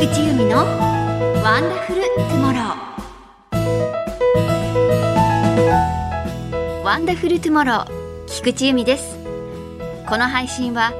[0.00, 0.58] 菊地由美の
[1.42, 7.86] ワンダフルトゥモローワンダフルトゥモロー
[8.28, 9.16] 菊地由美です。
[10.08, 10.92] この配信は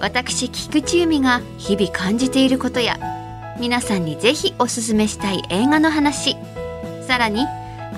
[0.00, 2.98] 私菊地由美が日々感じていることや
[3.60, 6.34] 皆さんにぜひおすすめしたい映画の話
[7.06, 7.44] さらに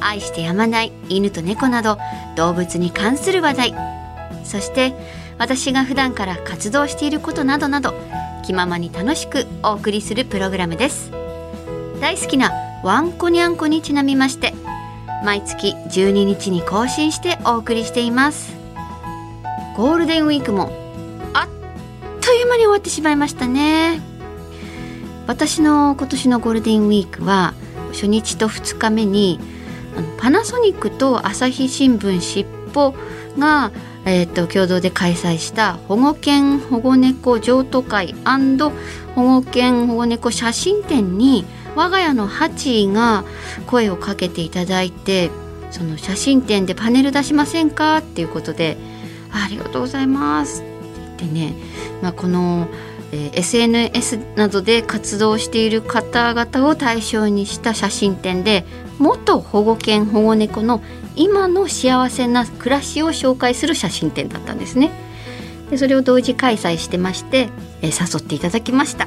[0.00, 1.98] 愛してやまない犬と猫など
[2.34, 3.74] 動物に関する話題
[4.42, 4.92] そして
[5.38, 7.94] 私が普段から活動していることなどなど
[8.48, 11.10] 気ままに楽しくお送りするプログラムです。
[12.00, 12.50] 大好きな
[12.82, 14.54] ワンコニャンコにちなみまして
[15.22, 18.56] 毎月12日に更新してお送りしています。
[19.76, 20.72] ゴールデンウィークも
[21.34, 21.48] あっ
[22.22, 24.00] という間に終わってしまいましたね。
[25.26, 27.52] 私の今年のゴールデンウィークは
[27.92, 29.38] 初日と2日目に
[30.16, 32.94] パナソニックと朝日新聞しっぽ
[33.36, 33.72] が
[34.08, 38.14] えーと、共同で開催した保護犬保護猫譲渡会
[39.14, 41.44] 保護犬保護猫写真展に
[41.76, 43.24] 我が家のハチが
[43.66, 45.30] 声をかけていただいて
[45.70, 48.78] その写真展でパネル出しませんかっていうことで
[49.30, 51.54] ありがとうございますって言ってね、
[52.02, 52.68] まあ、この、
[53.12, 58.64] えー、SNS などで活動している方々を対象にした写真展で
[58.98, 60.80] 元保護犬保護猫の
[61.18, 64.90] 今の幸せな暮らしを紹介する写真展だったんですね。
[65.70, 67.50] でそれを同時開催してまして、
[67.82, 69.06] えー、誘っていただきました。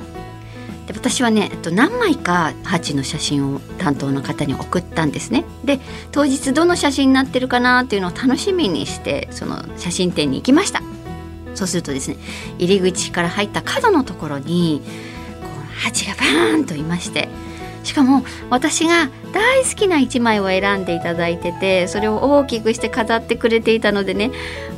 [0.88, 5.46] で私はね何枚かハチの写真を担当の方に送ったんですね。
[5.64, 5.80] で
[6.12, 10.84] 当日どの写真になってるかなっていうのを楽しみにしてその写真展に行きました。
[11.56, 12.18] そうするとですね
[12.58, 14.82] 入り口から入った角のところに
[15.42, 17.30] こうハチがバーンといまして
[17.84, 24.32] しかも私が大好きな1枚を選んでいただいててそれを大きくして飾ってくれていたのでね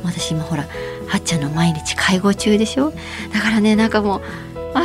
[0.04, 0.64] 私今ほら
[1.08, 2.92] はっちゃんの毎日介護中でしょ？
[3.32, 4.22] だからねなんかもう
[4.74, 4.82] あ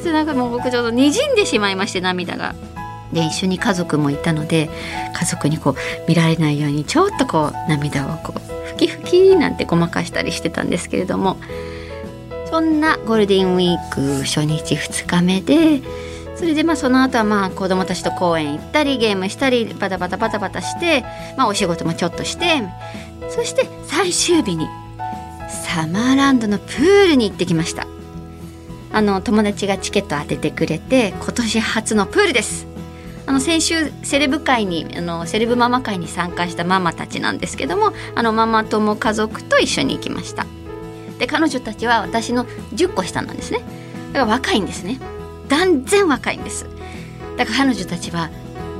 [0.00, 2.54] あでなんかもう僕ちょっとにじんでしまいまして涙が。
[3.12, 4.70] で一緒に家族もいたので
[5.14, 5.74] 家族にこう
[6.08, 11.36] 見られないようにちょっとこう涙をこうふきふきなんてごまかしたりしてたんですけれども
[12.50, 15.82] そんなゴールデンウィーク初日2日目で
[16.40, 21.02] それでまあその後はまあ子供たちと公園行ったりゲームしたりバタバタバタバタして、
[21.36, 22.62] まあ、お仕事もちょっとして
[23.28, 24.66] そして最終日に
[25.66, 27.86] サマーランドのプールに行ってきました。
[28.90, 32.66] あの友達がチケット当ててくれて今年初のプールです。
[33.26, 40.46] あの先週セレブ会にあのセレブママ会に参加したママたちなんですけどもあのママ友家族と一緒に行きました。
[41.18, 43.58] で彼女たちは私の10個下なんですね。
[44.14, 45.19] だから若いんですね。
[45.50, 46.66] 断然若いんです。
[47.36, 48.30] だから彼女たちは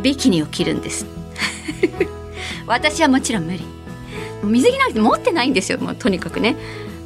[0.02, 1.04] ビキニを着るんです。
[2.66, 3.60] 私はもちろん無理。
[4.42, 5.78] 水着なんて持ってないんですよ。
[5.78, 6.56] もうとにかくね。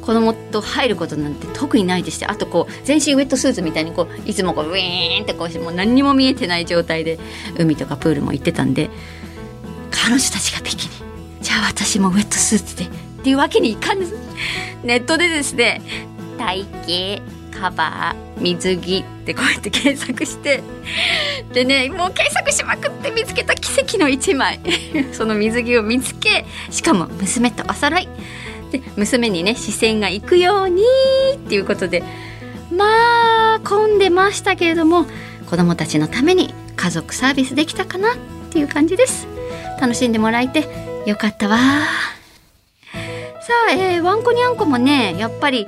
[0.01, 7.17] 子供と入ることなんて特にないでしてあとこう全身ウェットスーツみたいにこういつもこうウィーンってこうしもう何にも見えてない状態で
[7.57, 8.91] 海とかプールも行ってたんで
[9.89, 10.93] 彼女たちがビキニ。
[11.41, 12.87] じゃあ私もウェットスーツでっ
[13.23, 14.13] ていうわけにいかんです
[14.83, 15.81] ネットでですね
[16.37, 16.65] 体
[17.19, 20.61] 型カバー水着ってこうやって検索して
[21.53, 24.59] でねもう検索しまくって見つけた奇跡の1枚。
[25.13, 28.07] その水着を見つけしかも娘とお揃い。
[28.71, 30.83] で娘にね視線が行くように
[31.35, 32.03] っていうことで
[32.71, 35.05] まあ混んでましたけれども
[35.49, 38.17] 子供たちのために家族サービスできたかなっ
[38.49, 39.27] ていう感じです。
[39.79, 40.67] 楽しんでもらえて
[41.05, 45.67] よかったわさあ、えー、ワンコニャンコもねやっぱり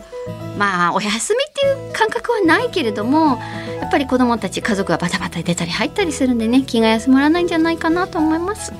[0.57, 3.39] まあお休みっていう感覚はないけれども
[3.79, 8.73] やっぱり子どもたち家族がバタバタ出たり入ったりするんでね気が休まらないんじゃないかなと思います。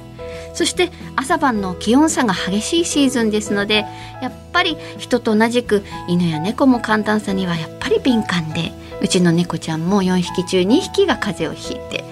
[0.54, 3.86] そして朝晩の気温差が激しいシーズンですので
[4.24, 12.04] やっぱり人と同じく犬や猫も寒暖差にはやっぱり敏感でうちの猫ちゃんも4匹中2匹が風邪をひいて。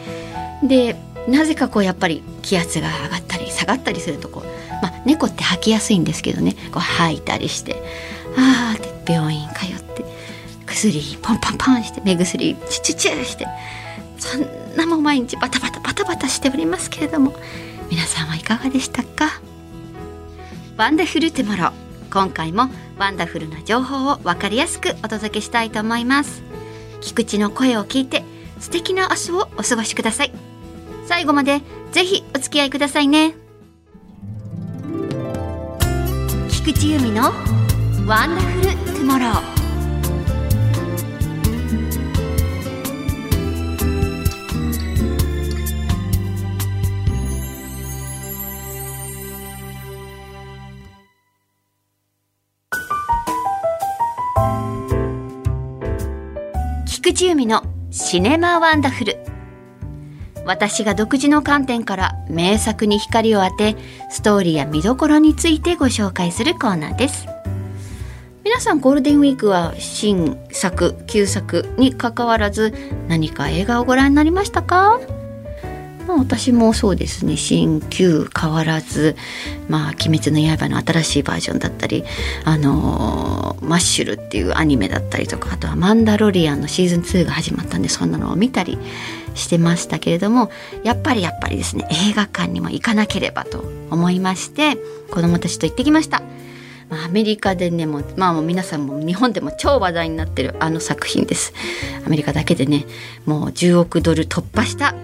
[0.64, 0.96] で
[1.28, 4.44] なぜかこうやっぱり気圧が上がったり下がったりするとこう、
[4.82, 7.82] まあ、猫って吐きやすいんですけどねこう吐いたりして
[8.38, 10.06] ああって病院通って
[10.66, 13.48] 薬ポンポンポンして目薬チュチュチュして
[14.18, 17.34] そんなも毎日バタバタバタバタしておりますけれども
[17.92, 19.42] 皆さんはいかがでしたか？
[20.78, 21.72] ワンダフルトゥモロ
[22.12, 26.42] 今回もワンダフルな情報を分かりやすくお届けしたいと思います。
[27.02, 28.24] 菊地の声を聞いて
[28.60, 30.32] 素敵な明日をお過ごしください。
[31.06, 33.36] 最後までぜひお付き合いくださいね。
[36.50, 37.32] 菊地由美の
[38.08, 38.65] ワンダフル
[39.06, 39.42] トゥモロー
[56.88, 57.62] 菊池由美の
[57.92, 59.20] シネマワンダフル。
[60.46, 63.76] 私が独自の観点から名作に光を当て
[64.10, 67.35] ストーリーや見どころについてご紹介するコーナーです。
[68.46, 72.76] 皆さんゴールデンウィークは新作旧作に関わらず
[73.08, 75.00] 何か映画をご覧になりましたか？
[76.08, 79.16] まあ、私もそうですね新旧変わらず
[79.68, 82.04] 「まあ、鬼滅の刃」の新しいバージョンだったり
[82.46, 88.78] 「あのー、マッシュル」っていうアニメだったりとかあとは「マンダロリアン」のシーズン2が始まったんでそんなのを見たり
[89.34, 90.52] してましたけれども
[90.84, 94.78] やっぱりやっぱりですね映画館にも行かなければと思いまして
[95.10, 96.22] 子供たちと行ってきました。
[96.90, 101.54] まあ、アメリカでねもう,、まあ、もう皆さんも日本でも超話題になってるあの作品です
[102.06, 102.86] アメリカだけでね
[103.26, 104.96] もう10億ドル突破した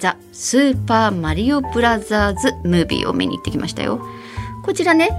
[0.00, 4.00] ザ・スーパーマリオブラザーズ・ムービーを見に行ってきましたよ。
[4.64, 5.10] こちらね、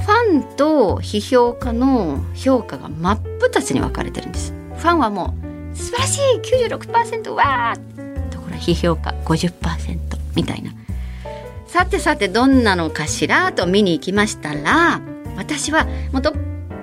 [0.00, 4.52] ファンと批評家の評価が真っ二つに分かれてるんです。
[4.76, 5.34] ファンはも
[5.72, 9.98] う素晴らしい96%わーところ批評家50%
[10.34, 10.72] みたいな。
[11.68, 15.00] さてさてどんなのかしらと見に行きましたら
[15.36, 16.32] 私はもうどっ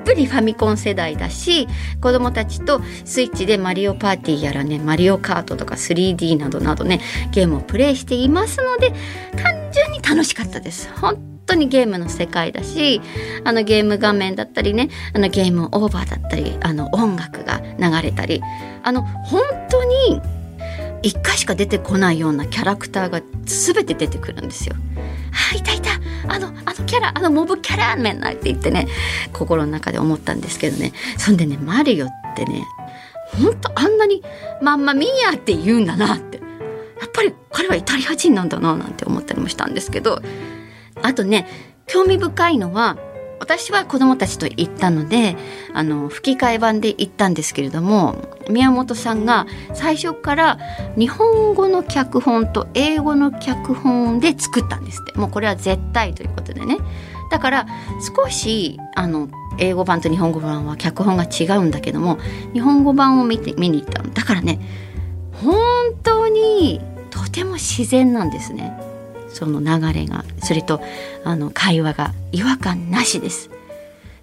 [0.03, 1.67] ぷりファミコン世代だし
[2.01, 7.01] 子供たちとスイッチでマリオパーティーやらねマリオカートとか 3D などなどね
[7.31, 8.93] ゲームをプレイしていますので
[9.41, 13.01] 単純に楽しかったです本当にゲームの世界だし
[13.43, 18.41] あのゲーム画面だったりねあのゲームオーバーだったりあの音楽が流れたり
[18.83, 20.21] あの本当に
[21.03, 24.75] 1回しか出てこないようなキャラクターが全て出てくるんですよ。
[25.53, 28.87] あいたいたあのあのキャラあのモブキャラメンなって言ってね
[29.33, 30.93] 心の中で思ったんですけどね。
[31.17, 32.65] そんでねマリオってね
[33.41, 34.23] ほんとあんなに
[34.61, 36.39] まんまミーヤって言うんだなって。
[37.01, 40.21] やっぱり彼はイタリア人なんだななんて思ったりもしたんですけど。
[41.01, 41.47] あとね
[41.87, 42.97] 興味深いのは
[43.41, 45.35] 私は子供たちと行ったので
[45.73, 48.15] あの吹き替え版で行ったんですけれども
[48.47, 50.59] 宮本さんが最初から
[50.95, 55.19] 日本語の脚本と英語の脚本で作ったんですって。
[55.19, 56.77] もうこれは絶対ということでね。
[57.31, 57.65] だから
[58.15, 59.27] 少しあの
[59.57, 62.19] 英語版と日本語版は脚本が違うんだけども
[62.53, 64.13] 日本語版を見て見に行ったの。
[64.13, 64.59] だからね
[65.33, 65.55] 本
[66.03, 66.79] 当に
[67.09, 68.90] とても自然なんですね。
[69.33, 70.81] その流れがそれと
[71.23, 73.49] あの会話が違和感なしです。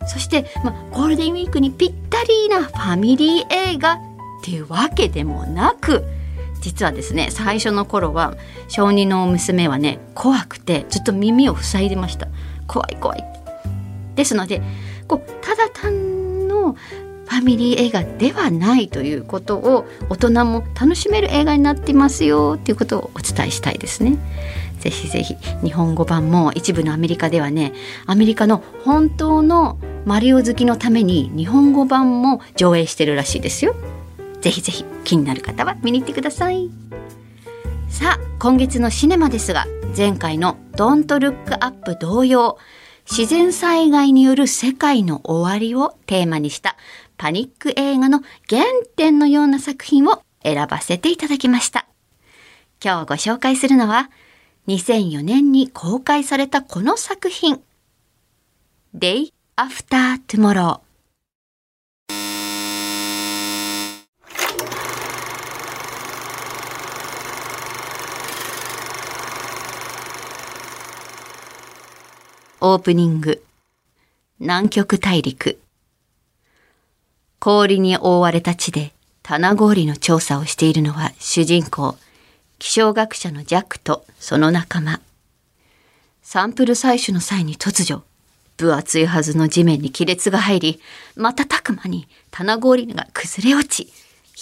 [0.07, 3.99] そして、まあ、ゴールデンウィークにぴったりなファミリー映画っ
[4.43, 6.05] ていうわけでもなく
[6.61, 8.35] 実はですね最初の頃は
[8.69, 12.29] 小児の娘はね怖くてずっと耳を塞いでました。
[12.67, 13.25] 怖い怖い。
[14.15, 14.63] ですので
[15.07, 16.75] こうただ単の
[17.29, 24.17] ファミリー映画ではないということを大人も楽しめる映画になっていますよっていうことをお伝えしたいですね。
[24.81, 27.73] ぜひぜひ日本語版も一部のアメリカではね
[28.07, 33.75] アメリカの本当のマリオ好きのために日本語版も上映してるらしいですよ。
[34.41, 36.71] ぜひぜひ気になる方は見に行ってください。
[37.89, 39.67] さあ今月のシネマですが
[39.97, 42.57] 前回の「ドントルックアップ同様
[43.11, 46.77] 自然災害による世界の終わりをテーマにした
[47.17, 48.63] パニック映画の原
[48.97, 51.87] 点のような作品を選ばせていただきました。
[52.85, 54.11] 今日ご紹介するのは
[54.69, 57.62] 2004年に公開されたこの作品。
[58.94, 60.81] Day After Tomorrow
[72.61, 73.43] オープニング。
[74.38, 75.59] 南極大陸。
[77.38, 81.97] 氷に覆われた地で棚氷の調査をしているのは主人公
[82.59, 85.00] 気象学者のジャックとその仲間。
[86.23, 88.03] サンプル採取の際に突如、
[88.57, 90.81] 分厚いはずの地面に亀裂が入り、
[91.17, 93.93] 瞬く間に棚氷が崩れ落ち、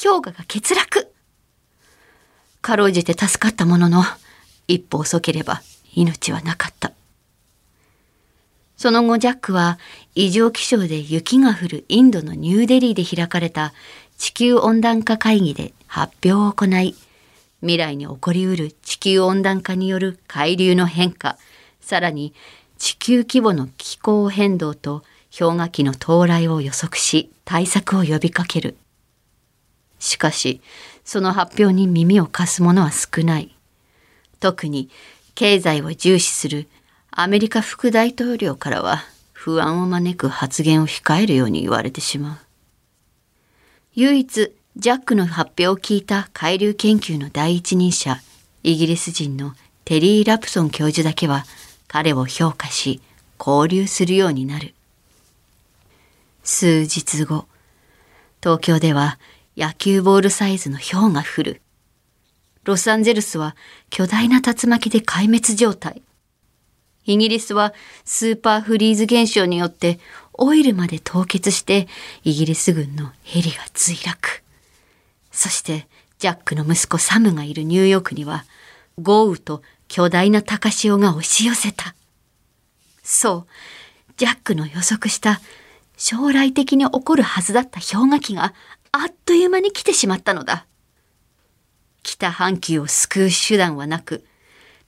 [0.03, 1.13] 氷河が欠落。
[2.63, 4.03] かろうじて助かったものの、
[4.67, 5.63] 一歩遅ければ
[5.95, 6.93] 命はなかった。
[8.77, 9.79] その後ジャックは
[10.15, 13.73] 異常気象で雪が降るインドのニューデリーで開かれた
[14.19, 16.95] 地球温暖化会議で発表を行い、
[17.67, 21.37] 未来に起こりうる地球温暖化による海流の変化、
[21.81, 22.33] さらに
[22.79, 25.03] 地球規模の気候変動と
[25.37, 28.77] 氷河期の到来を予測し対策を呼びかける。
[29.99, 30.61] しかし、
[31.05, 33.55] その発表に耳を貸す者は少ない。
[34.39, 34.89] 特に
[35.35, 36.69] 経済を重視する
[37.11, 42.39] アメリカ副大統領からは不安を招く発言を控えるように言われてしまう。
[43.95, 48.21] 唯一ジャックの発表を聞いた海流研究の第一人者、
[48.63, 49.55] イギリス人の
[49.87, 51.47] テリー・ラプソン教授だけは
[51.89, 53.01] 彼を評価し、
[53.41, 54.75] 交流するようになる。
[56.45, 57.47] 数日後、
[58.43, 59.19] 東京では
[59.57, 61.63] 野球ボールサイズの氷が降る。
[62.65, 63.57] ロサンゼルスは
[63.89, 66.03] 巨大な竜巻で壊滅状態。
[67.07, 67.73] イギリスは
[68.05, 69.99] スーパーフリーズ現象によって
[70.35, 71.89] オイルまで凍結して
[72.25, 74.46] イギリス軍のヘリが墜落。
[75.37, 75.87] そして
[76.19, 78.47] ジャックの息子サムがいるニューヨークには
[78.99, 81.95] 豪雨と巨大な高潮が押し寄せた。
[83.03, 85.41] そう、ジャックの予測した
[85.99, 88.55] 将来的に起こるはずだった氷河期が
[88.93, 90.65] あっという間に来てしまったのだ。
[92.03, 94.25] 北半球を救う手段はなく、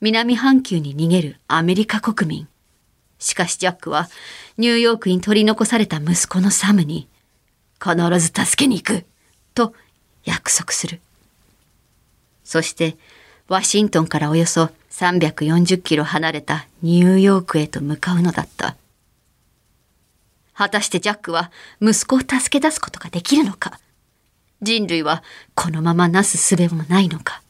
[0.00, 2.48] 南半球に逃げるアメリカ国民。
[3.18, 4.08] しかしジャックは
[4.56, 7.06] ニューヨークに取り残された息子のサムに
[7.82, 9.04] 必ず助けに行く
[9.54, 9.74] と
[10.24, 11.00] 約束する。
[12.44, 12.96] そして
[13.48, 18.76] ワシントンからおよそ340キロ離れたニューヨークへと向かうのだった。
[20.58, 23.78] 果たしてジャックは息子を助け出すことができるのか
[24.60, 25.22] 人類は
[25.54, 27.42] このままなすすべもないのか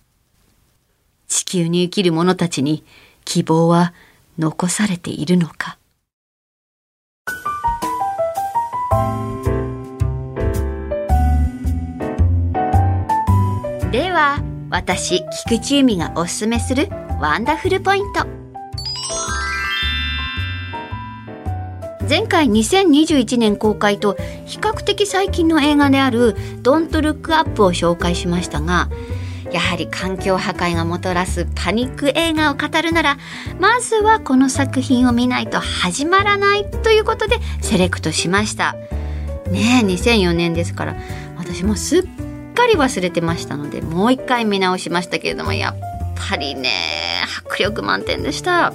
[1.26, 2.84] 地球に生きる者たちに
[3.25, 3.94] 希望は
[4.38, 5.77] 残されているのか
[14.70, 16.88] 私菊池由美がおすすめする
[17.20, 18.26] ワンダフルポイント。
[22.06, 28.88] 前回2021年公開と比較的最近の映画である「ドントルックアップを紹介しましたが
[29.52, 33.18] やはり環境破壊がもたらすパニック映画を語るなら
[33.60, 38.75] まずはこの作品を見ないと始まらないということでセレクトしました。
[39.50, 40.96] ねえ2004年ですから
[41.37, 42.02] 私もすっ
[42.58, 45.76] かり忘れてましたのでもう一回見直しましたけれどもやっ
[46.28, 46.70] ぱりね
[47.46, 48.72] 迫力満点でした。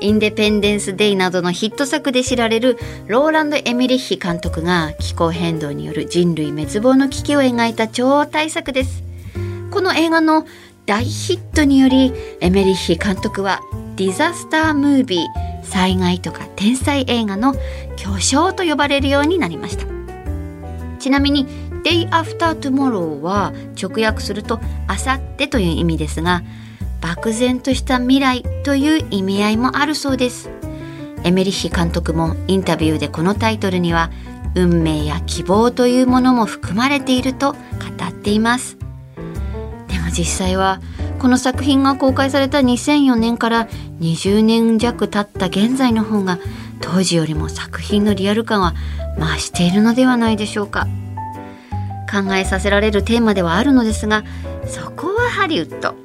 [0.00, 2.76] インデペンデンス・デイなどのヒット作で知られる
[3.06, 9.02] ローランド・エミリッヒ監督が気候変動による人類滅亡の危機を描いた超大作です。
[9.70, 10.46] この映画の
[10.84, 13.60] 大ヒットによりエメリッヒ監督は
[13.96, 17.54] ディザスタームービー災害とか天才映画の
[17.96, 19.86] 巨匠と呼ばれるようになりました。
[20.98, 21.46] ちなみに
[21.84, 26.42] Day After Tomorrow は直訳するとあさってという意味ですが
[27.00, 30.48] 漠然とした未来という意味合いもあるそうです。
[31.22, 34.10] エメリッヒ監督もインタビューでこのタイトルには
[34.54, 37.58] 運命や希望というものも含まれていると語
[38.08, 38.78] っています。
[39.88, 40.80] でも実際は
[41.18, 43.68] この作品が公開された2004年から
[44.00, 46.38] 20年弱経った現在の方が
[46.80, 48.74] 当時よりも作品のリアル感は
[49.18, 50.86] 増しているのではないでしょうか。
[52.14, 54.22] 考えさせられるテーマではあるのですが
[54.66, 55.96] そこはハリウッド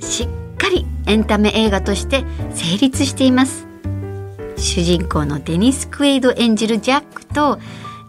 [0.00, 3.66] しっかりエンタメ映画として成立しています。
[4.56, 7.58] 主人公のデニス・クエイド演じるジャックと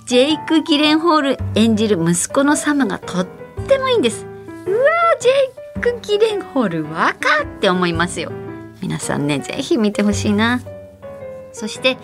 [0.05, 3.27] ジェイク・ギレンホール演じる息子のサムがとっ
[3.67, 4.25] てもいいんです。
[4.25, 4.85] うわ
[5.19, 5.31] ジェ
[5.79, 8.31] イク・ギレンホール若って思いますよ。
[8.81, 10.61] 皆さんねぜひ見てほしいな。
[11.51, 11.97] そして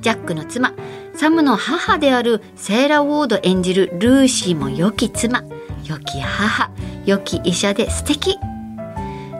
[0.00, 0.72] ジャックの妻
[1.16, 5.44] サムの母であるセーラ・ウォード演じるルーシーも良き妻。
[5.84, 6.70] 良き母。
[7.06, 8.36] 良き医者で素敵。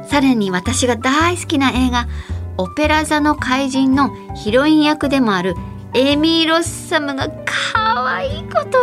[0.07, 2.07] さらに私が大好きな映画
[2.59, 5.55] 「オペラ座の怪人」のヒロイン役でもある
[5.95, 7.29] エミー・ロッサムが
[7.75, 8.79] 可愛いこと。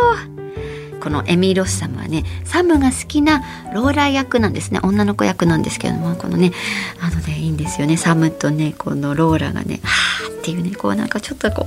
[1.00, 3.42] このエミー・ロッサムはねサムが好きな
[3.74, 4.80] ローラー役なんですね。
[4.82, 6.52] 女の子役なんですけどもこのね
[7.00, 7.96] あのねいいんですよね。
[7.96, 11.66] サムとねこのローラがねはーっていうねこうなんかちょっとこ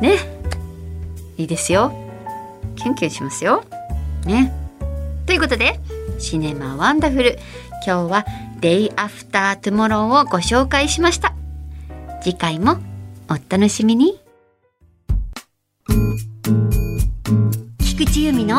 [0.00, 0.33] うね。
[1.36, 1.92] いいですよ。
[2.76, 3.64] キュンキュンしますよ。
[4.24, 4.52] ね。
[5.26, 5.80] ということで
[6.18, 7.38] シネマワンダフル。
[7.86, 8.24] 今日は
[8.60, 11.34] デイアフタートゥモローをご紹介しました。
[12.22, 12.78] 次回も
[13.28, 14.20] お楽しみに。
[17.78, 18.56] 菊地由美の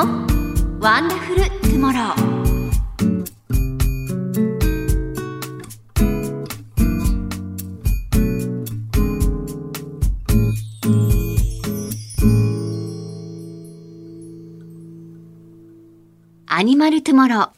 [0.80, 2.35] ワンダフルトゥモロー
[16.58, 17.50] アニマルトゥモロー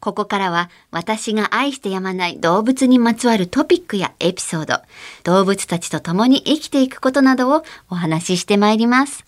[0.00, 4.78] ここからは私が愛してやまない動物にまつわるトピックやエピソード、
[5.22, 9.26] 動物たちと共に生きていくことなどをお話ししてまいります。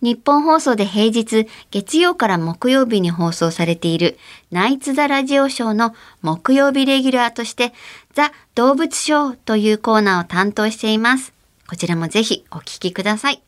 [0.00, 4.16] 日本放送で平日月曜から木曜日に放送されている
[4.52, 7.72] ナイツ・ザ・ラジオショーの木曜日レギュラーとして
[8.14, 11.32] ザ・動物ショーというコーナーを担当しています。
[11.68, 13.42] こちらもぜひお聞きください。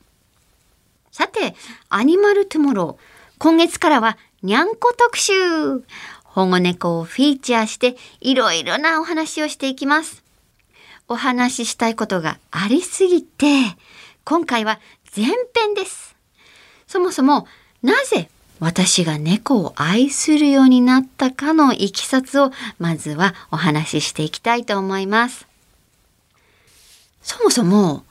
[1.13, 1.55] さて、
[1.89, 3.15] アニマルトゥモロー。
[3.45, 5.33] 今月からはにゃんこ特集。
[6.23, 10.23] 保護猫をフィーチャーしていろいろなお話をしていきます。
[11.09, 13.47] お話ししたいことがありすぎて、
[14.23, 14.81] 今回は
[15.17, 16.15] 前編です。
[16.87, 17.49] そもそも
[17.83, 18.29] なぜ
[18.61, 25.47] 私が猫を愛するようになったかのいきさつをまずはお話ししていきたいと思います。
[27.23, 28.05] そもそも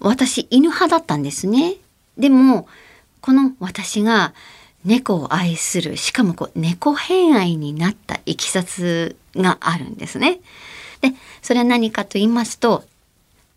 [0.00, 1.76] 私犬派だったんですね。
[2.16, 2.66] でも
[3.20, 4.34] この私が
[4.88, 10.40] 猫を愛するしかもこう猫偏愛になったいきさつがあるんですね。
[11.02, 12.84] でそれは何かと言いますと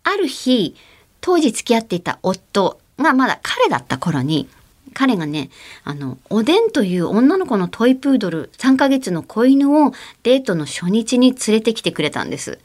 [0.03, 0.75] ある日
[1.21, 4.49] 当時付き合っていた夫がまだ彼だった頃に
[4.93, 5.49] 彼がね
[5.85, 12.59] あのおでんという女の子のトイプードル3ヶ月の子犬をデートの初日に連れてきてくれたんです。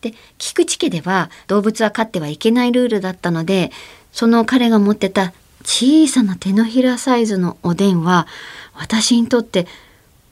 [0.00, 3.70] で菊池家では動物は飼ってはいけないルールだったので
[4.12, 5.32] その彼が持ってた
[5.64, 8.26] 小さな手のひらサイズのおでんは
[8.74, 9.66] 私にとって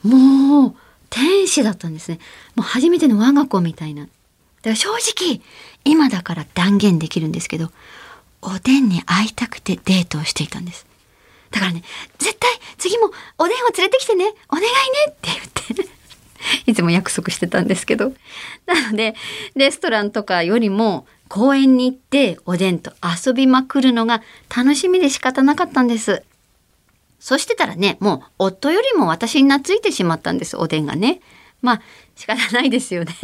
[0.03, 0.75] もう
[1.11, 2.19] 天使だったんですね。
[2.55, 4.05] もう初めての我が子みたいな。
[4.05, 4.13] だか
[4.71, 5.41] ら正直
[5.85, 7.71] 今だから断言できるんですけど
[8.41, 10.87] おでんに会いたくてデートをしていたんです。
[11.51, 11.83] だからね
[12.19, 14.71] 絶対次もおでんを連れてきてねお願いね
[15.11, 15.29] って
[15.75, 18.13] 言っていつも約束してたんですけど
[18.67, 19.15] なので
[19.55, 24.21] レストランとかよりも公園に行っておでんと遊びまくるのが
[24.55, 26.23] 楽しみで仕方なかったんです。
[27.21, 31.23] そしてたらね、もう夫よりも私に懐いてしまったんです、おでんがね。
[31.63, 31.83] まあ
[32.17, 33.15] 仕方ないですよね。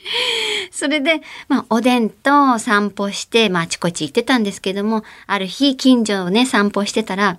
[0.70, 7.38] それで、まあ、おでんと散歩して、まあ、あちこち行ってたんですけども、ある日、近所をね、散歩してたら、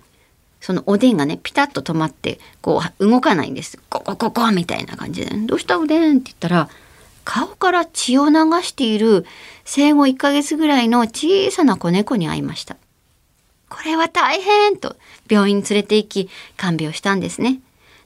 [0.60, 3.80] そのおでんがね、ピタッと止まって、こう、動かないんです。
[3.90, 6.18] ココココみたいな感じで、どうしたおでん？
[6.18, 6.70] って言ったら、
[7.32, 8.34] 顔から血を流
[8.64, 9.24] している
[9.64, 12.76] 生後1ヶ月ぐらいの小さな子猫に会いました。
[13.70, 14.96] これは大変と
[15.30, 17.60] 病院に連れて行き看病したんですね。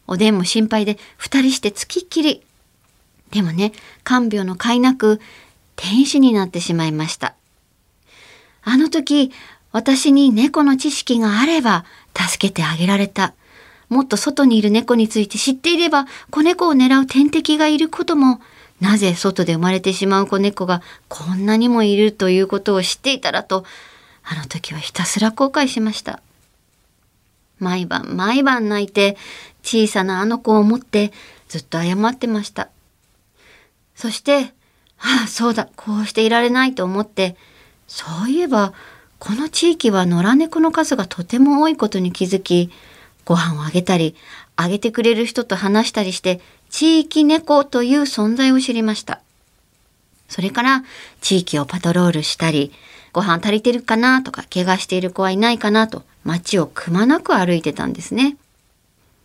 [0.07, 2.43] おでんも心配で2人してつきっきり。
[3.31, 3.71] でもね、
[4.03, 5.21] 看病の甲斐なく
[5.77, 7.33] 天使になってしまいました。
[8.61, 9.31] あの時、
[9.71, 13.33] 私に猫の知識があれば助けてあげられた。
[13.87, 18.41] もっと外にいる猫について知っていれば子猫を狙う天敵がいることも
[18.83, 23.63] なぜ外で生まれてしまう子猫がこんなにもいるということを知っていたらと
[24.23, 26.21] あの時はひたすら後悔しました。
[27.59, 29.15] 毎晩毎晩泣いて
[29.63, 31.13] 小さなあの子を思って
[31.47, 32.69] ずっと謝ってました。
[33.95, 34.53] そして、
[34.99, 37.37] ああ、そうだ、こうしていられないと思って、
[37.87, 38.73] そういえば、
[39.19, 42.71] この地域は野良猫の数がとても多いことに気づき、
[43.23, 44.15] ご飯をあげたり、
[44.55, 46.41] あげてくれる人と話したりして、
[46.73, 49.21] 地域猫という存在を知りました。
[50.27, 50.83] それから
[51.21, 52.71] 地域をパトロールしたり、
[53.11, 58.37] ご飯足りてるかなとか、怪我している子はいないかなと、街をくまなく歩いてたんですね。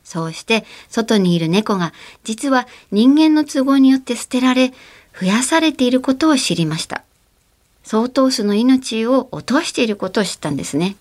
[0.05, 1.93] そうして外にいる猫が
[2.25, 4.73] 実は人間の都合によって捨てられ
[5.19, 7.03] 増やされていることを知りました。
[7.83, 10.97] 相当数の命を落としていることを知ったんですね。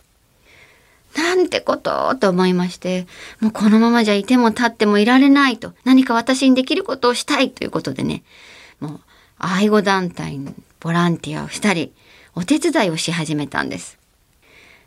[1.17, 3.07] なんてことと思いまして、
[3.41, 8.23] もうこのままじゃいても立ってもいられないと、何か私にできることをしたいということでね、
[8.79, 8.99] もう
[9.39, 11.91] 愛護団体のボランティアをしたり、
[12.35, 13.97] お手伝いをし始めたんです。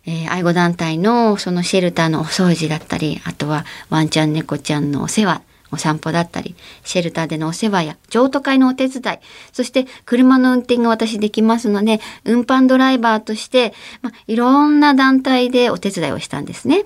[0.06, 6.54] えー、愛護団体のそのシェルターのお掃除だったり、あとはワンちゃん猫ちゃんのお世話、お散歩だったり、
[6.84, 9.18] シェルターでのお世話や譲渡会のお手伝い、
[9.52, 16.84] そして車の運転が私できますので、運搬ドライバーとして、まあ、いろんな団体でお手伝いをしたんですね。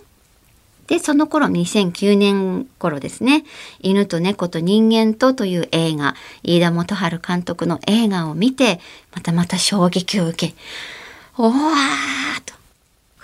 [0.86, 3.44] で、その頃、2009年頃ですね、
[3.80, 8.80] 犬と猫と人間とという映画、飯田元春監督の映画を見て、
[9.14, 10.54] またまた衝撃を受け、
[11.38, 12.54] おわーと、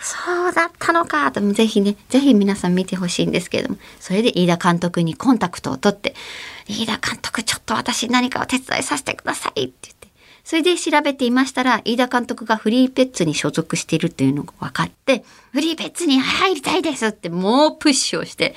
[0.03, 6.15] そうだったのかと、ぜひね、ぜひ皆さん見てほしいんですけれども、それで飯田監督にコンタクトを取って、
[6.67, 10.09] 飯田監督ちょっと私何かお手伝いさせてくださいって言って、
[10.43, 18.55] それで調べていましたら、飯田監督がフリーペッツに所属しているというのが分かって、フリーペッツに入りたいですってもうプッシュをして、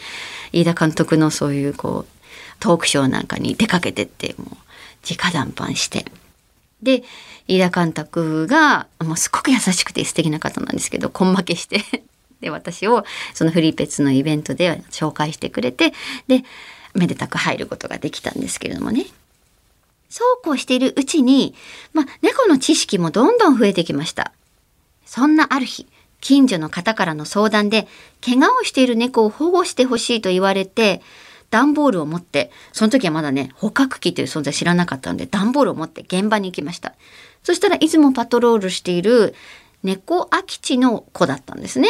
[0.54, 2.24] 飯田監督のそういうこう、
[2.62, 4.58] トークショーなんかに出かけてって、もう
[5.08, 6.06] 直談判して、
[6.84, 7.04] で、
[7.48, 11.82] 飯田監督が、もうすごく優しくて素敵な方なんですけど、根負けして
[12.42, 15.94] で、私をそのフリーペッツのイベントで紹介してくれて、
[16.28, 16.44] で、
[16.94, 19.06] めでたく入ることができたんですけれどもね。
[20.10, 21.56] そうこうしているうちに、
[21.94, 24.32] ま、猫の知識もどんどん増えてきました。
[25.06, 25.88] そんなある日、
[26.22, 27.88] 近所の方からの相談で、
[28.24, 31.02] 怪我をしている猫を保護してほしいと言われて、
[31.54, 36.94] 段ボールを持って、その時はまだね、捕獲器という存在知らなかったので、段ボールを持って現場に行きました。
[37.44, 39.36] そしたらいつもパトロールしている
[39.84, 41.90] 猫空き地の子だったんですね。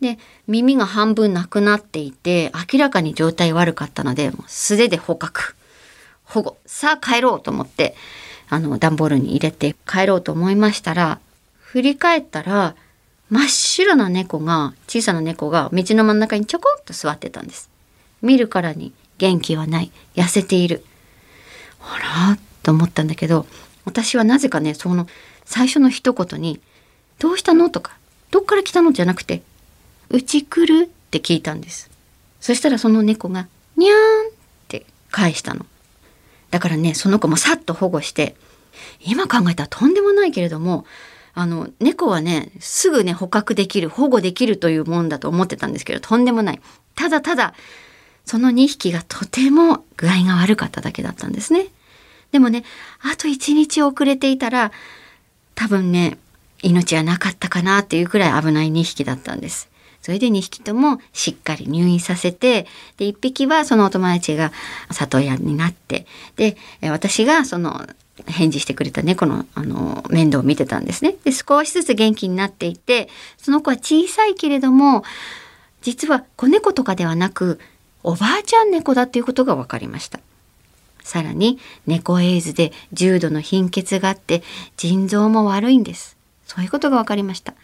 [0.00, 5.56] で、耳が半分なくなっていて、明らかに状態悪かったので、もう素手で捕獲。
[6.22, 6.56] 保護。
[6.64, 7.96] さあ帰ろうと思って、
[8.50, 11.18] あの、段ボールに入れて帰ろうと思いましたら、
[11.58, 12.76] 振り返ったら、
[13.30, 17.69] 真っ白な猫が小さな猫が道の真ん中にちょこんと座ってたんです
[18.22, 20.84] 見るからに元気はない痩せている
[21.80, 23.46] あらと思ったんだけど
[23.84, 25.06] 私はなぜかねその
[25.44, 26.60] 最初の一言に
[27.18, 27.96] 「どうしたの?」とか
[28.30, 29.42] 「どっから来たの?」じゃなくて
[30.10, 31.90] 「うち来る?」って聞いたんです
[32.40, 34.32] そしたらその猫が「にゃーん」っ
[34.68, 35.66] て返したの
[36.50, 38.36] だからねその子もさっと保護して
[39.00, 40.84] 今考えたらとんでもないけれども
[41.34, 46.60] あの猫はねすぐね捕獲できる保護できるというもんだと思ってたんですけどとんでもない
[46.94, 47.54] ただただ
[48.24, 51.66] その2匹がとても具合が悪かっただけだったんですね
[52.32, 52.64] でもね
[53.02, 54.72] あと1日遅れていたら
[55.54, 56.18] 多分ね
[56.62, 59.70] 命はなかったかなっていうくらい危ない2匹だったんです
[60.02, 64.52] それで2匹ともしっかり入院させてで1匹はそのお友達が
[64.90, 66.06] 里親になって
[66.36, 67.86] で私がその
[68.26, 71.16] 返事してくれた猫のあの面倒を見てたんですね。
[71.24, 75.04] で少しずつ元気になっていてその子は小さいけれども
[75.82, 77.58] 実は子猫とかではなく
[78.02, 80.20] おばあちゃん猫だっていうことが分かりました。
[81.02, 84.42] さらに猫エイズで重度の貧血があって
[84.76, 86.16] 腎臓も悪いんです。
[86.46, 87.54] そういうことが分かりました。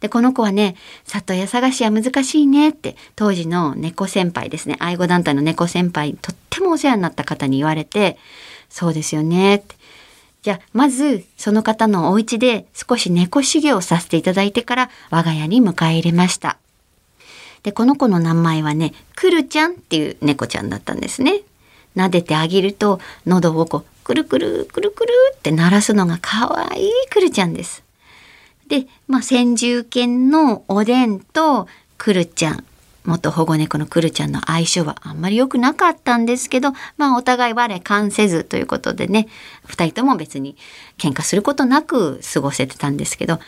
[0.00, 8.16] で、この子はね、里親探しは難しいねって、当時の猫先輩ですね、愛護団体の猫先輩、とってもお世話になった方に言われて、
[8.68, 9.74] そうですよねって。
[10.42, 16.58] じゃあ、まず、その方のお家で少し猫修行をさせていただいてから、我が家に迎え入れました。
[17.62, 21.42] で、この子の名前はね、くるちゃんっていう猫ちゃんだったんですね。
[21.96, 27.82] 撫でてあげると、喉をこう、くるくるくるくるって鳴らすのが可愛いくるちゃんです。
[28.68, 31.66] で、まあ、先住犬のおでんと
[31.96, 32.64] くるちゃん、
[33.04, 39.28] 元保護猫のくるちゃんの相性はあんまり良くなかったんですけど、まあ、お互い我関せずということでね、
[39.66, 40.56] 二人とも別に
[40.98, 43.40] 喧嘩することなく過ごせてたんですけど、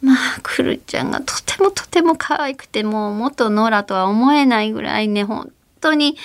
[0.00, 6.16] まあ、くるちゃんがとてもとても可愛くて、もう元ノラとは思えないぐらいね、本当に、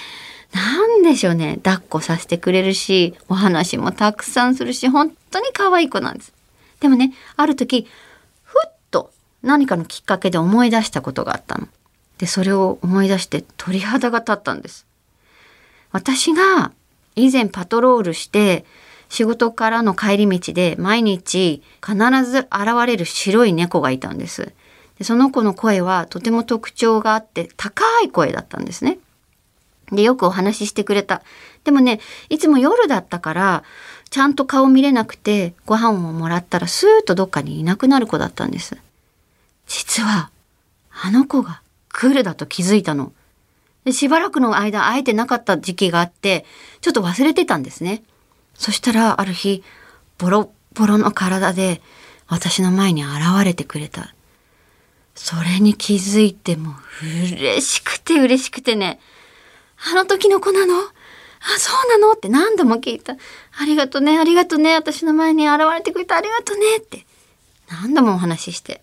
[0.53, 6.33] なんでしょうね、抱っこさせてくれるし、お話もたくさんするし、本当に可愛い子なんです。
[6.79, 7.87] でもね、ある時、
[8.43, 11.67] ふっと何かのきっかけで思い出したことがあったの。
[12.19, 14.85] で、それを思い出して鳥肌が立ったんです。
[15.91, 16.71] 私が
[17.15, 18.65] 以前パトロールして
[19.13, 21.95] 仕事からの帰り道で毎日必
[22.25, 22.49] ず現
[22.87, 24.53] れる白い猫がいたんです。
[24.97, 28.97] でその子の声はとても特徴があって高い声だったんですね。
[29.91, 31.21] で、よくお話ししてくれた。
[31.63, 31.99] でもね、
[32.29, 33.63] いつも夜だったから、
[34.09, 38.77] ちゃんと顔見れなくて、ご飯をもらったらスーッとどっかにいなくなる子だったんです。
[39.67, 40.31] 実は、
[41.03, 43.13] あの子がクールだと気づいたの。
[43.85, 46.45] でしばらくの間会えてなかった時期があって、
[46.81, 48.01] ちょっと忘れてたんですね。
[48.55, 49.63] そしたら、ある日、
[50.17, 51.81] ボロボロの体で
[52.27, 53.13] 私の前に現
[53.43, 54.13] れてくれた。
[55.15, 58.99] それに気づいても嬉しくて嬉しくてね、
[59.91, 60.75] あの時の子なの？
[60.75, 60.81] あ、
[61.59, 62.13] そうなの？
[62.13, 63.13] って何度も聞いた。
[63.13, 63.17] あ
[63.65, 67.05] りがとね、ありがとね、私の前に現れてくれてありがとねって
[67.69, 68.81] 何度もお話しして。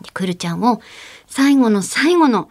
[0.00, 0.80] でくるちゃんを
[1.28, 2.50] 最後の最後の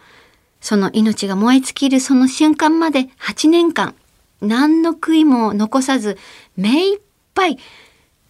[0.62, 3.94] その命が燃え尽きるその瞬間まで8年間
[4.40, 6.16] 何の悔いも残さず
[6.56, 7.00] 目いっ
[7.34, 7.58] ぱい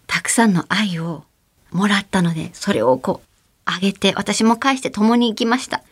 [0.07, 1.25] たくさんの愛を
[1.71, 3.29] もらったのでそれをこう
[3.65, 5.83] あげて私も返して共に行きました。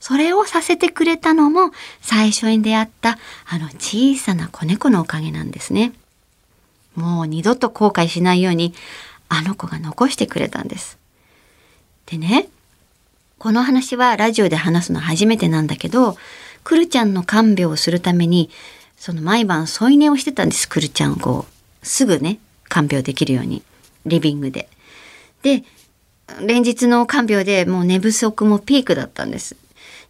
[0.00, 1.70] それをさせてくれたのも
[2.02, 5.92] 最初に出会ったあの小さな子猫のおかげなんですね。
[6.94, 8.74] もう二度と後悔しないように
[9.28, 10.98] あの子が残してくれたんです。
[12.06, 12.48] でね、
[13.38, 16.16] この話はラジオで話すの初めてなんだけど、
[16.62, 18.50] くるちゃんの看病をするために、
[19.04, 22.38] その毎晩添い寝をしてたんです、くるちゃんをこう、すぐね、
[22.70, 23.62] 看病できるように、
[24.06, 24.70] リビングで。
[25.42, 25.62] で、
[26.40, 29.56] 連日の看病でもう寝不足もピークだったんです。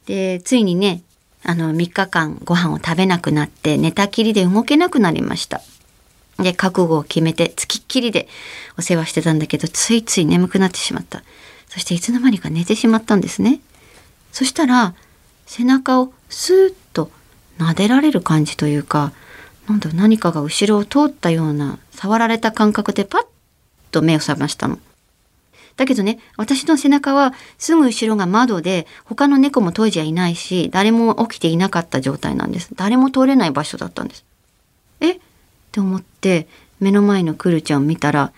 [0.07, 1.03] で、ついにね、
[1.43, 5.61] あの、3日間ご飯を食べなくなって寝たきりで動けなくなりました。
[6.39, 8.29] で、覚悟を決めて、つきっきりで
[8.79, 11.25] お世話してたんだけど、ついつい眠くなってしまった。
[11.69, 13.59] そしていつの間にか寝てしまったんですね。
[14.31, 14.95] そしたら
[15.47, 17.11] 背中をスーッと
[17.59, 19.13] 撫でられる感じというか
[19.69, 23.27] なんだ何かが後ろを通ったような触られた感覚でパッ
[23.91, 24.79] と目を覚ましたの。
[25.77, 32.71] だけどね私の背中はすぐ後ろが窓で他の猫も当時はいないし誰も起きていなかった状態なんです。
[32.75, 34.25] 誰も通れない場所だったんです。
[35.01, 35.13] え？
[35.13, 35.19] っ
[35.73, 36.47] て思って
[36.79, 38.33] 目の前のクルちゃんを見たら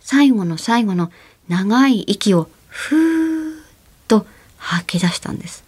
[0.00, 1.10] 最後の最後の
[1.48, 3.64] 長い息をふーっ
[4.08, 5.64] と吐き出したんです。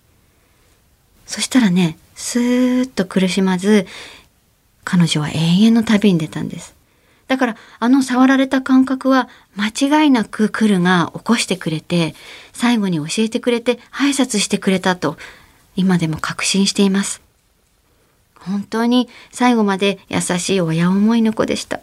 [1.26, 3.86] そしたらね、スーッと苦しまず、
[4.82, 6.74] 彼女は永遠の旅に出たんです。
[7.28, 12.14] だからあの触られた感覚は間違いなくクルが起こしてくれて
[12.52, 15.16] 最後に教えてくれて挨拶してくれたと
[15.74, 17.20] 今でも確信しています。
[18.38, 21.80] 本当に最後まで優しい親思いの子でした。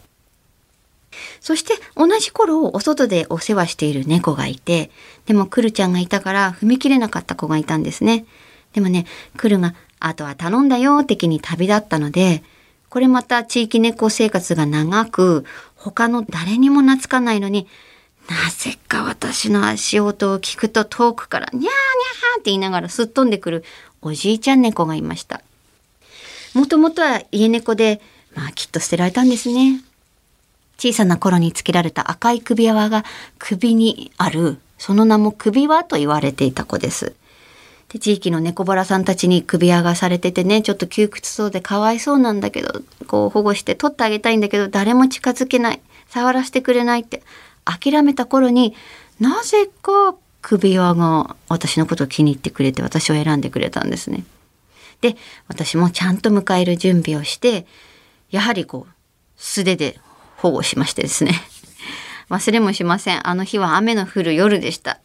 [1.41, 4.89] そして同じ頃お外でお世話している猫がいて
[5.26, 8.26] でもクルちゃんがいたから踏み切れなかった子がいたんですね。
[8.72, 12.44] でもねクルがあとは頼んだよ的に旅立ったので
[12.94, 17.66] これまた地域猫生活が長く、他の誰にも懐かないのに、
[18.30, 21.74] なぜか私の足音を聞くと遠くからニャーニャーっ
[22.36, 23.63] て言いながらすっ飛んでくる
[24.04, 25.42] おじいちゃん猫がいました。
[26.54, 28.00] もともとは家猫で、
[28.36, 29.82] まあきっと捨てられたんですね。
[30.78, 33.06] 小さな頃につけられた赤い首輪が
[33.39, 37.16] 首にある、その名も首輪と言われていた子です。
[37.93, 45.82] で地域の猫バラさんたちに首輪がされててねちょっと窮屈そうでかわいそうなんだけどこう保護して取ってあげたいんだけど誰も近づけない。
[46.10, 47.23] 触らせてくれないって。
[47.65, 48.75] 諦めた頃に
[49.19, 54.25] なぜか首輪が私のことを気に入ってくれて私を選んでくれたんですね。
[55.01, 55.15] で
[55.47, 57.65] 私もちゃんと迎える準備をして
[58.32, 58.93] やはりこう
[59.38, 59.99] 素手で
[60.38, 61.34] 保護しましてですね。
[62.29, 63.27] 忘れもしません。
[63.27, 64.99] あの日は雨の降る夜でした。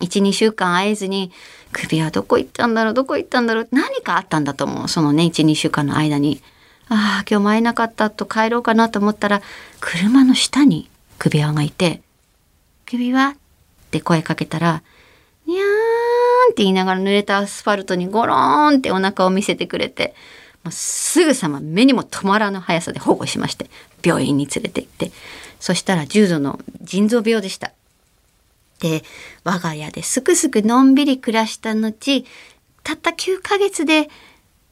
[0.00, 1.32] 12週間会えずに
[1.74, 6.40] 首はどこ行ったんだろうどこ行ったんだろう何かあったんだと思うそのね12週間の間に
[6.88, 9.42] ああ今日も会えなかったと帰ろうかなと思ったら
[9.80, 12.00] 車の下に首輪がいて
[12.86, 13.36] 「首輪?」っ
[13.90, 14.82] て声かけたら
[15.46, 15.64] 「にゃーん」
[16.52, 20.14] って言いながら濡れたアスファルトにゴローンってお腹を見せてくれて
[20.62, 23.68] もうすぐさま目にも止まらぬ速さで保護しまして
[24.02, 25.12] 病院に連れて行って
[25.60, 27.72] そしたら重度の腎臓病でした。
[28.80, 29.02] で
[29.44, 32.24] 我が家ですくすくのんびり暮らした後
[32.82, 34.08] たった9ヶ月で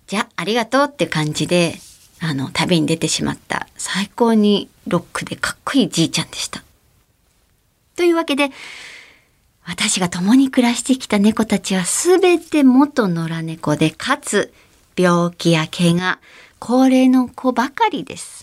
[0.07, 1.75] じゃあありがとうって感じで
[2.21, 6.62] あの旅に出てしまった最高にロックでかっこいいじいちゃんでした。
[7.97, 8.51] というわけで
[9.65, 14.53] 私が共に暮らしてきた猫たちは全て元野良猫でかつ
[14.97, 16.19] 病気や怪我
[16.59, 18.42] 高齢の子ばかりです。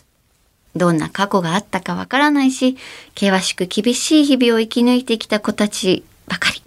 [0.76, 2.78] どんな過去があったかわからないし、
[3.16, 6.62] 険しく厳しい日々を生き抜いてきた子たちばかり。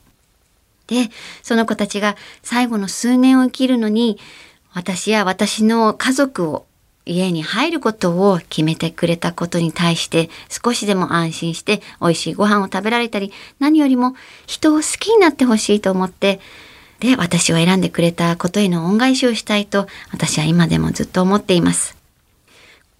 [0.88, 1.10] で、
[1.42, 4.18] その子たちが最後の数年を生きるのに、
[4.74, 6.66] 私や私の家族を
[7.04, 14.14] 家に入ることを決めてくれたことに対して少しでも安心して美味しいご飯を食べられたり何よりも
[14.46, 16.40] 人を好きになってほしいと思って
[17.00, 22.01] で私を選んでくれたことへの恩返しをしたいと私は今でもずっと思っています。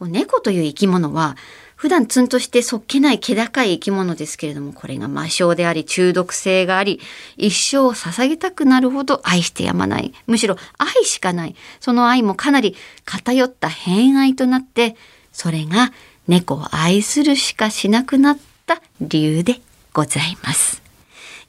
[0.06, 1.36] 猫という生き物は
[1.76, 7.00] 普段ツンとしてそっけない気高い生き物ですけれどもこれが魔性であり中毒性があり
[7.36, 14.94] 一生を捧げたくなるほど愛してやまないむしろ愛しかないその愛もかなり偏った偏愛となって
[15.32, 15.92] それが
[16.28, 19.60] 猫を愛するしかしなくなった理由で
[19.92, 20.82] ございます。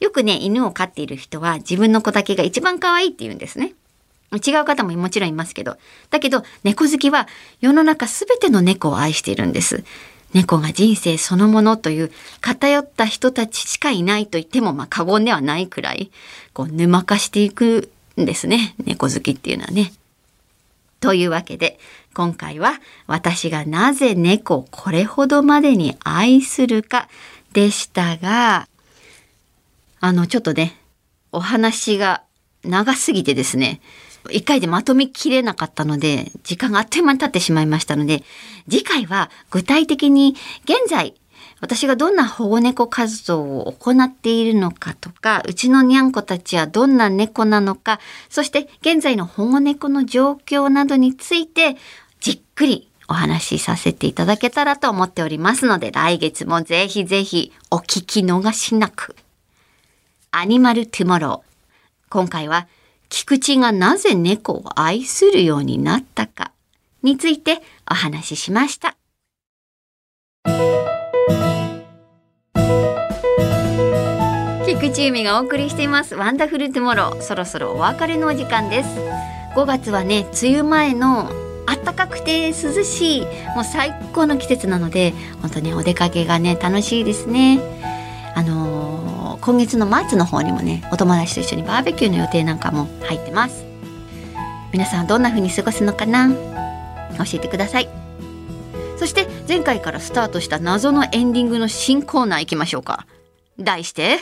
[0.00, 3.72] よくね犬を飼っている人は自分の子だけが一番可愛いって言うんですね。
[4.38, 5.76] 違う方ももちろんいますけど。
[6.10, 7.28] だけど、猫好きは
[7.60, 9.84] 世の中すべての猫を愛しているんです。
[10.32, 16.10] 猫が人生そのものという偏った人たちしかいないと言ってもまあ過言ではないくらい、
[16.52, 18.74] こう沼化していくんですね。
[18.84, 19.92] 猫好きっていうのはね。
[21.00, 21.78] というわけで、
[22.14, 27.08] 今回は私がなぜ猫をこれほどまでに愛するか
[27.52, 28.68] でしたが、
[30.00, 30.78] あの、ちょっとね、
[31.30, 32.22] お話が
[32.64, 33.80] 長すぎてですね、
[34.30, 38.22] 一回でまとめきれなかったので、時間があっという間に経ってしまいましたので、
[38.68, 40.34] 次回は具体的に
[40.64, 41.14] 現在、
[41.60, 51.76] 私がどんな保護猫活動を行っているのかとか、うちのにゃんこたちはどんな猫なのか、そして現在の保護猫の状況などについて、
[52.20, 59.16] じっくりお話しさせていただけたらと思っておりますので、来月もぜひぜひお聞き逃しなく。
[60.30, 61.54] アニマルトゥモロー。
[62.10, 62.66] 今回は
[63.16, 66.50] 菊池がなぜ猫を愛するようになったか
[67.04, 68.96] についてお話ししました。
[74.66, 76.16] 菊地由美がお送りしています。
[76.16, 78.88] ワンダフルトゥモローそろそろお別れのお時間です。
[79.54, 81.30] 5月はね梅雨前の
[81.66, 83.20] 暖かくて涼しい。
[83.54, 87.60] もう最高の季節なので本当にお出かけがね楽しいですね。
[88.34, 88.73] あのー
[89.44, 93.64] 今月の末の方にもねお友達と一緒にバーベキューの予定なんかも入ってます。
[94.72, 96.30] 皆さんどんな風に過ごすのかな？
[96.30, 97.88] 教えてください。
[98.96, 103.06] そして前回からスタートした謎のエンディングの新コーナー行きましょうか。
[103.58, 104.18] 題して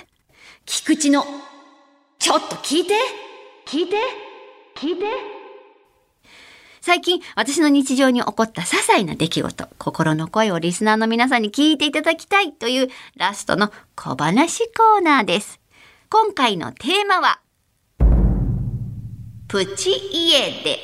[0.66, 1.24] 菊池の
[2.18, 2.94] ちょっと聞いて。
[3.64, 3.96] 聞いて。
[4.74, 5.31] 聞いて。
[6.84, 15.60] 最近私の日常に起こった些細な出来事、心の声をリスナーの皆さんに聞いていただきたいというラストの小話コーナーです。
[16.10, 17.38] 今回のテーマは、
[19.46, 20.80] プチ家で。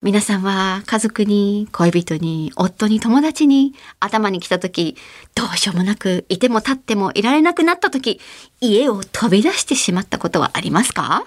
[0.00, 4.96] 皆さんは家族に、恋人に、夫に、友達に頭に来た時、
[5.34, 8.22] どうしようもなくいても立ってもいられなくなった時、
[8.62, 11.26] 家を飛び出してしまったことはありますか？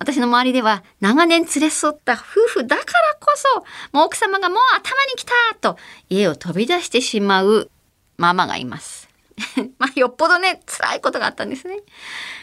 [0.00, 2.86] 私の周りでは長年連れ添った夫婦だから
[3.20, 3.60] こそ、
[3.92, 5.76] もう奥様がもう頭に来たと
[6.08, 7.70] 家を飛び出してしまう
[8.16, 9.08] ママがいます。
[9.78, 11.80] まあ、よっぽどね、辛いことがあったんですね。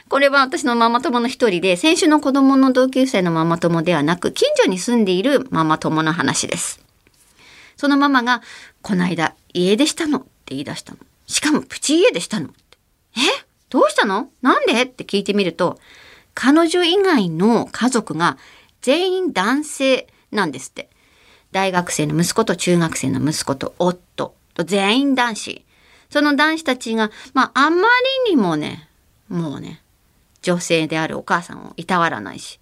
[0.07, 6.79] これは私のママ友の一人で、先週の子供の同級生のママ友ではなく、近所に住んでいるママ友の話です。
[7.75, 8.41] そのママが、
[8.81, 10.19] こないだ家出したの？
[10.19, 10.99] って言い出したの。
[11.27, 12.49] しかもプチ家出したの？
[13.17, 13.19] え？
[13.69, 14.83] どうしたのなんで？
[14.83, 15.79] って聞いてみると、
[16.35, 18.37] 彼女以外の家族が
[18.81, 20.89] 全員男性なんですって。
[21.51, 25.65] 大学生の息子と中学生の息子と夫と全員男子。
[26.09, 27.87] その男子たちが、まあ、あま
[28.25, 28.89] りにもね、
[29.29, 29.81] もうね、
[30.41, 32.59] 女性であるお母さんをいたわらないし、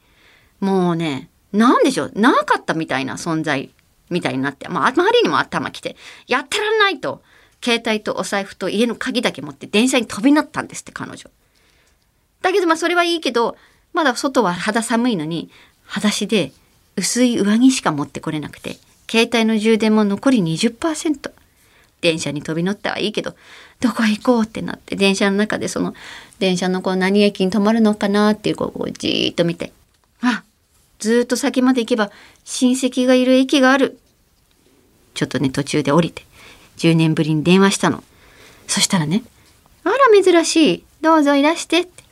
[0.60, 3.72] もうね、なんでしょう、なかったみたいな存在
[4.10, 5.96] みたいになって、まあ、あまりにも頭きて、
[6.28, 7.22] やってらんないと、
[7.64, 11.30] 携帯とお財布と家の鍵だけ持って電車に飛び乗ったんですって、彼女。
[12.44, 13.58] だけどまあそれはいいけど、
[13.94, 15.50] まだ外は肌寒いのに、
[15.86, 16.52] 裸足で
[16.96, 18.78] 薄い上着しか持ってこれなくて、
[19.10, 21.32] 携帯の充電も残り20%。
[22.02, 23.34] 電車に飛び乗ったはいいけど、
[23.80, 25.94] どこへ行こうってなって、電車の中でその、
[26.40, 29.72] 電車のこう何駅に止まるのかなっていうこうじーっと見て、
[30.22, 30.44] あ、
[31.00, 32.12] ずっと先まで行けば
[32.44, 34.00] 親戚がいる駅がある。
[35.14, 36.26] ちょっとね、途中で降りて、
[36.78, 38.04] 10年ぶりに電話したの。
[38.68, 39.24] そしたらね、
[39.86, 40.84] あら珍しい。
[41.02, 42.03] どうぞいらしてって。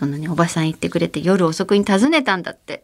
[0.00, 2.82] そんなね、おばさん言ってくれて夜遅くに訪ねたんだって。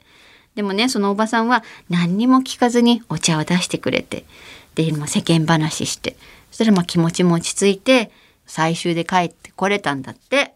[0.54, 4.26] でもね、そのおばさんは何にも聞かずにお茶を出してくれて、
[4.74, 6.14] で、まあ、世間話して、
[6.50, 8.10] そしたらまあ気持ちも落ち着いて、
[8.44, 10.52] 最終で帰ってこれたんだって。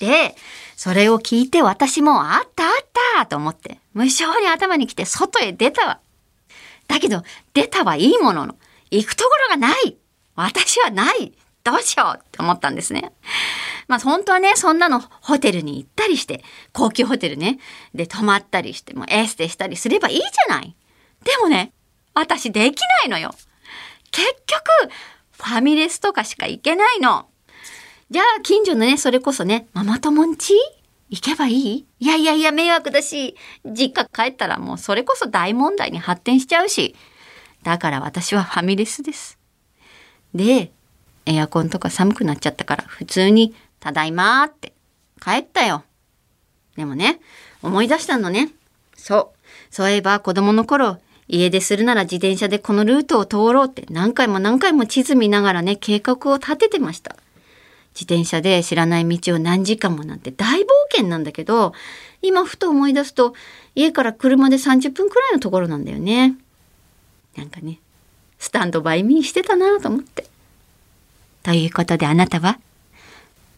[0.00, 0.34] で、
[0.74, 2.86] それを聞いて私もあったあっ
[3.20, 6.00] たと思って、無性に頭に来て外へ出たわ。
[6.88, 7.22] だけど、
[7.54, 8.56] 出たはいいものの、
[8.90, 9.96] 行くところがない
[10.34, 13.12] 私はないどうしようって思ったんですね。
[13.90, 17.58] まあ本当はね、そんなのホテルに行ったりして、高級ホテルね、
[17.92, 20.76] で泊まったりして、もエステしたりすればいいじゃない。
[21.24, 21.72] でもね、
[22.14, 23.34] 私できないのよ。
[24.12, 24.92] 結局、
[25.32, 27.26] ファミレスとかしか行けないの。
[28.10, 30.54] じゃあ近所のね、それこそね、ママ友んち
[31.08, 31.86] 行けばいい？
[31.98, 36.94] いやいやいや迷惑だし、実家帰ったらもうそれこそ大問題に発展しちゃうし。
[37.64, 39.36] だから私はファミレスです。
[40.32, 40.70] で、
[41.26, 44.72] エアコンとか寒くなっちゃったから普通にただいまーって
[45.20, 45.84] 帰ったよ。
[46.76, 47.20] でもね、
[47.62, 48.50] 思い出したのね。
[48.96, 49.74] そう。
[49.74, 57.16] そういえば子供の頃、家出するなら自転車でこのルートを通ろうって何回も何回も地図見ながらね、計画を立ててました。
[57.94, 61.72] 自転車で知らない道を何時間もなんて大冒険なんだけど、
[62.22, 63.34] 今ふと思い出すと、
[63.74, 66.36] 家から車で30分くらいのところなんだよね。
[67.36, 67.78] なんかね、
[68.38, 70.26] スタンドバイミーしてたなと思って。
[71.42, 72.58] ということであなたは、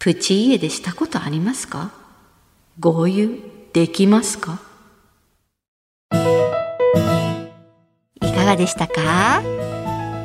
[0.03, 1.93] プチ家でしたことありますか？
[2.81, 3.39] 合流
[3.73, 4.59] できますか？
[8.21, 9.45] いかがでしたか？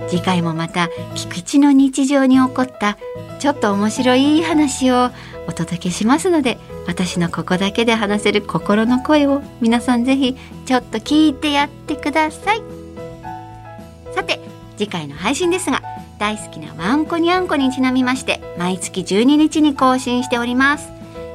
[0.10, 2.98] 次回もまた菊池の日常に起こった
[3.38, 5.12] ちょっと面白い話を
[5.48, 10.36] お届けしますので私のここだけで話せる心の声を皆さんぜひ
[10.66, 12.64] ちょっと聞いてやってください。
[14.16, 14.40] さて
[14.76, 15.84] 次回の配信ですが
[16.20, 20.90] 大好きなワンコニャンコにちなみまして毎月12日に更新しております。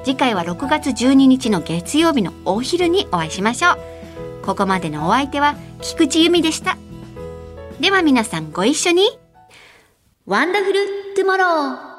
[0.05, 3.79] 次回は6月12日の月曜日のお昼にお会いしましょう。
[4.45, 6.77] ここまでのお相手は菊池由美でした。
[7.81, 9.03] では皆さんご一緒に。
[10.27, 10.81] ワンダフル
[11.17, 11.92] トゥモロー